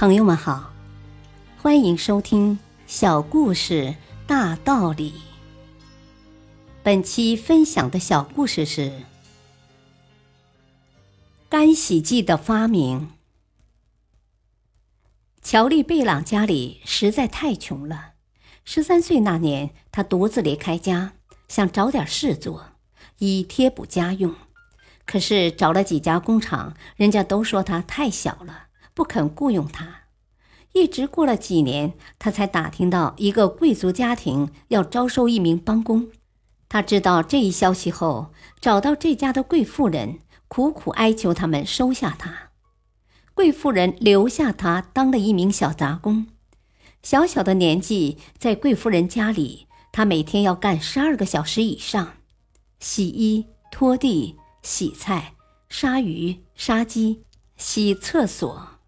[0.00, 0.72] 朋友们好，
[1.58, 5.10] 欢迎收听《小故事大道理》。
[6.82, 9.02] 本期分享的小故事是
[11.50, 13.10] 干洗剂的发明。
[15.42, 18.12] 乔丽·贝朗家里实在太穷了。
[18.64, 21.12] 十三岁那年，他独自离开家，
[21.46, 22.68] 想找点事做，
[23.18, 24.34] 以贴补家用。
[25.04, 28.68] 可是找了几家工厂，人家都说他太小了。
[28.94, 30.04] 不肯雇佣他，
[30.72, 36.08] 一直过了几年，他才打听到一个贵族家庭要招收一名帮工。
[36.68, 42.50] 他知道这一消息后，找到这家的贵妇人，苦苦哀求他们收下他。
[43.34, 46.26] 贵妇人留下他当了一名小杂工。
[47.02, 52.14] 小小的年纪，在贵妇人家里，他每天要干十二个小时以上，
[52.78, 55.34] 洗衣、拖地、洗菜、
[55.68, 57.24] 杀鱼、杀鸡、
[57.56, 58.79] 洗厕所。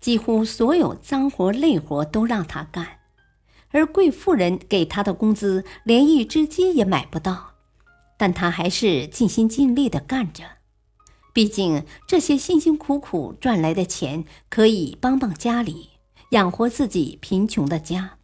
[0.00, 3.00] 几乎所有脏活累活都让他干，
[3.70, 7.54] 而贵妇人给他的工资连一只鸡也买不到，
[8.16, 10.44] 但他还是尽心尽力地干着。
[11.32, 15.90] 毕竟这些辛辛苦苦赚来的钱可以帮帮家里，
[16.30, 18.18] 养活自己贫穷的家。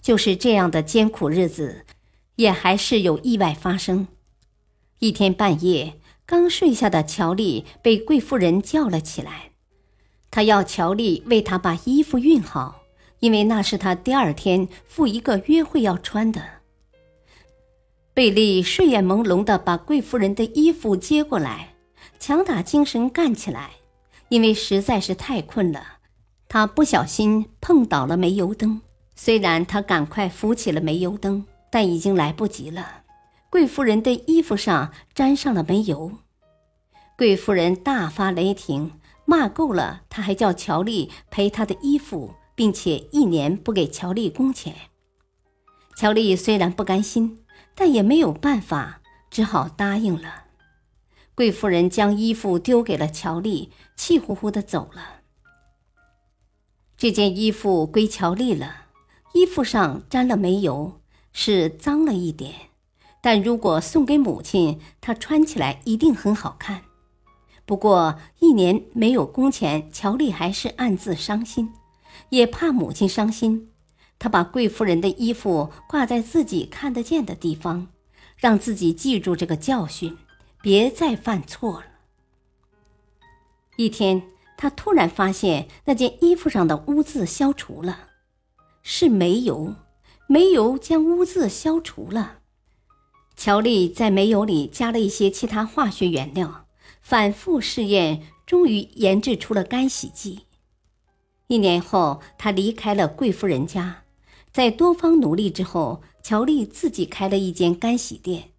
[0.00, 1.86] 就是这样的艰苦日子，
[2.36, 4.08] 也还是有意外发生。
[4.98, 9.51] 一天半夜，刚睡下的乔丽被贵妇人叫了起来。
[10.32, 12.82] 他要乔丽为他把衣服熨好，
[13.20, 16.42] 因为那是他第二天赴一个约会要穿的。
[18.14, 21.74] 贝利睡眼朦胧地把贵夫人的衣服接过来，
[22.18, 23.70] 强打精神干起来。
[24.28, 25.98] 因为实在是太困了，
[26.48, 28.80] 他不小心碰倒了煤油灯。
[29.14, 33.02] 虽然他赶快扶起了煤油灯，但已经来不及了。
[33.50, 36.12] 贵夫人的衣服上沾上了煤油，
[37.18, 38.92] 贵夫人大发雷霆。
[39.32, 44.74] 骂够了，他还叫乔丽赔他的衣服，并且一年不给乔丽工钱。
[45.96, 47.42] 乔丽虽然不甘心，
[47.74, 49.00] 但也没有办法，
[49.30, 50.44] 只好答应了。
[51.34, 55.22] 贵妇人将衣服丢给了乔丽，气呼呼的走了。
[56.98, 58.88] 这件衣服归乔丽了，
[59.32, 61.00] 衣服上沾了煤油，
[61.32, 62.52] 是脏了一点，
[63.22, 66.82] 但如果送给母亲，她穿起来一定很好看。
[67.64, 71.72] 不过一年没有工钱，乔丽还是暗自伤心，
[72.30, 73.70] 也怕母亲伤心。
[74.18, 77.88] 她把贵夫人的衣服挂在自己看得见的地方，
[78.36, 80.16] 让自己记住这个教训，
[80.60, 81.86] 别再犯错了。
[83.76, 84.22] 一天，
[84.56, 88.10] 他突然发现那件衣服上的污渍消除了，
[88.82, 89.74] 是煤油，
[90.28, 92.40] 煤油将污渍消除了。
[93.34, 96.61] 乔丽在煤油里加了一些其他化学原料。
[97.02, 100.46] 反复试验，终于研制出了干洗剂。
[101.48, 104.04] 一年后，他离开了贵夫人家，
[104.50, 108.50] 在多方努力之后，乔丽自己开了一间干洗店，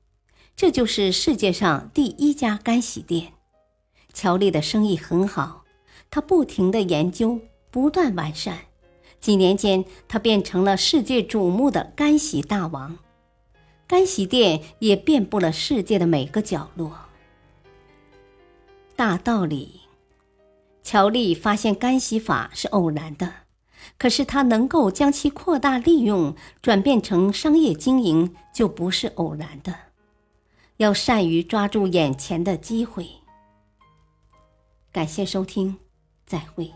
[0.55, 3.33] 这就是世界上第一家干洗店。
[4.13, 5.63] 乔丽的生意很好，
[6.11, 7.39] 他不停的研究，
[7.71, 8.59] 不断完善，
[9.19, 12.99] 几年间，他变成了世界瞩目的干洗大王，
[13.87, 16.91] 干洗店也遍布了世界的每个角落。
[18.95, 19.81] 大道理，
[20.83, 23.33] 乔丽发现干洗法是偶然的，
[23.97, 29.75] 可是他能够将其扩大利用，转变成商业经营，就不是偶然的。
[30.77, 33.07] 要善于抓住眼前的机会。
[34.91, 35.77] 感谢收听，
[36.25, 36.71] 再会。